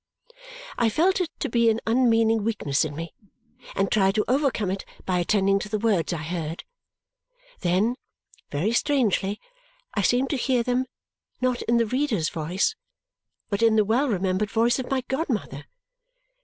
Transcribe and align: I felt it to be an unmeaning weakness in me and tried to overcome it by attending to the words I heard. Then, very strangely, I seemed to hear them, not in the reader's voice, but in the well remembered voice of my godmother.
I 0.79 0.89
felt 0.89 1.21
it 1.21 1.29
to 1.41 1.47
be 1.47 1.69
an 1.69 1.79
unmeaning 1.85 2.43
weakness 2.43 2.83
in 2.83 2.95
me 2.95 3.13
and 3.75 3.91
tried 3.91 4.15
to 4.15 4.25
overcome 4.27 4.71
it 4.71 4.83
by 5.05 5.19
attending 5.19 5.59
to 5.59 5.69
the 5.69 5.77
words 5.77 6.11
I 6.11 6.23
heard. 6.23 6.63
Then, 7.59 7.97
very 8.49 8.71
strangely, 8.71 9.39
I 9.93 10.01
seemed 10.01 10.31
to 10.31 10.37
hear 10.37 10.63
them, 10.63 10.87
not 11.39 11.61
in 11.61 11.77
the 11.77 11.85
reader's 11.85 12.29
voice, 12.29 12.75
but 13.51 13.61
in 13.61 13.75
the 13.75 13.85
well 13.85 14.07
remembered 14.09 14.49
voice 14.49 14.79
of 14.79 14.89
my 14.89 15.01
godmother. 15.01 15.67